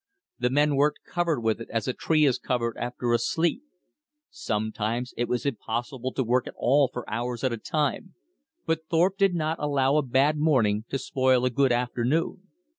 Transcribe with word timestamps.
The 0.39 0.49
men 0.49 0.77
worked 0.77 1.01
covered 1.05 1.41
with 1.41 1.61
it 1.61 1.69
as 1.69 1.87
a 1.87 1.93
tree 1.93 2.25
is 2.25 2.39
covered 2.39 2.75
after 2.75 3.13
a 3.13 3.19
sleet. 3.19 3.61
Sometimes 4.31 5.13
it 5.15 5.27
was 5.27 5.45
impossible 5.45 6.11
to 6.13 6.23
work 6.23 6.47
at 6.47 6.55
all 6.57 6.87
for 6.91 7.07
hours 7.07 7.43
at 7.43 7.53
a 7.53 7.57
time, 7.57 8.15
but 8.65 8.87
Thorpe 8.89 9.19
did 9.19 9.35
not 9.35 9.59
allow 9.59 9.97
a 9.97 10.01
bad 10.01 10.39
morning 10.39 10.85
to 10.89 10.97
spoil 10.97 11.45
a 11.45 11.51
good 11.51 11.71
afternoon. 11.71 12.47